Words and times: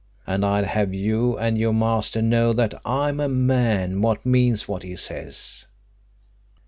And 0.25 0.43
I'd 0.43 0.65
have 0.65 0.95
you 0.95 1.37
and 1.37 1.59
your 1.59 1.73
master 1.73 2.23
know 2.23 2.53
that 2.53 2.73
I'm 2.83 3.19
a 3.19 3.29
man 3.29 4.01
what 4.01 4.25
means 4.25 4.67
what 4.67 4.81
he 4.81 4.95
says." 4.95 5.67